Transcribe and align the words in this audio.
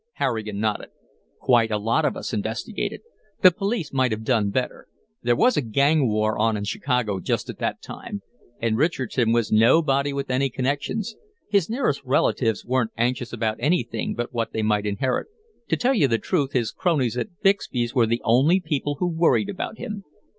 Harrigan 0.13 0.59
nodded. 0.59 0.89
"Quite 1.39 1.69
a 1.69 1.77
lot 1.77 2.05
of 2.05 2.17
us 2.17 2.33
investigated. 2.33 3.01
The 3.43 3.51
police 3.51 3.93
might 3.93 4.11
have 4.11 4.23
done 4.23 4.49
better. 4.49 4.87
There 5.21 5.35
was 5.35 5.57
a 5.57 5.61
gang 5.61 6.07
war 6.07 6.39
on 6.39 6.57
in 6.57 6.63
Chicago 6.63 7.19
just 7.19 7.51
at 7.51 7.59
that 7.59 7.83
time, 7.83 8.23
and 8.59 8.77
Richardson 8.79 9.31
was 9.31 9.51
nobody 9.51 10.11
with 10.11 10.31
any 10.31 10.49
connections. 10.49 11.15
His 11.51 11.69
nearest 11.69 12.01
relatives 12.03 12.65
weren't 12.65 12.89
anxious 12.97 13.31
about 13.31 13.57
anything 13.59 14.15
but 14.15 14.33
what 14.33 14.53
they 14.53 14.63
might 14.63 14.87
inherit; 14.87 15.27
to 15.69 15.77
tell 15.77 15.93
the 15.93 16.17
truth, 16.17 16.53
his 16.53 16.71
cronies 16.71 17.15
at 17.15 17.39
Bixby's 17.43 17.93
were 17.93 18.07
the 18.07 18.21
only 18.23 18.59
people 18.59 18.95
who 18.99 19.07
worried 19.07 19.49
about 19.49 19.77
him. 19.77 20.03